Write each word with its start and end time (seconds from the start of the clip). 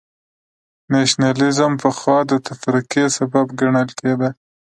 نېشنلېزم 0.91 1.73
پخوا 1.81 2.17
د 2.29 2.31
تفرقې 2.47 3.05
سبب 3.17 3.45
ګڼل 3.59 3.89
کېده. 3.99 4.29